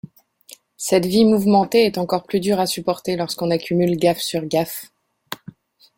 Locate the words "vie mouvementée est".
1.05-1.99